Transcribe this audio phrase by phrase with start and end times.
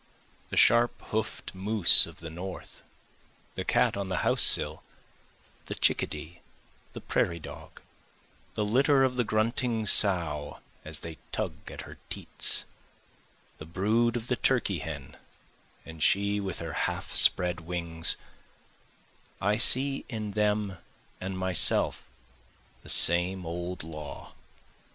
[0.49, 2.81] The sharp hoof'd moose of the north,
[3.53, 4.81] the cat on the house sill,
[5.67, 6.41] the chickadee,
[6.93, 7.81] the prairie dog,
[8.55, 12.65] The litter of the grunting sow as they tug at her teats,
[13.59, 15.17] The brood of the turkey hen
[15.85, 18.17] and she with her half spread wings,
[19.39, 20.79] I see in them
[21.19, 22.07] and myself
[22.81, 24.33] the same old law.